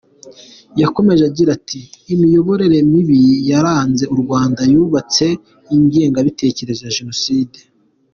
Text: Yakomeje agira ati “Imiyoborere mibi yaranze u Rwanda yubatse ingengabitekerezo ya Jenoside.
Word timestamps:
Yakomeje 0.81 1.23
agira 1.29 1.49
ati 1.57 1.79
“Imiyoborere 2.13 2.77
mibi 2.91 3.19
yaranze 3.49 4.03
u 4.13 4.15
Rwanda 4.21 4.61
yubatse 4.73 5.25
ingengabitekerezo 5.75 6.81
ya 6.85 6.95
Jenoside. 6.99 7.57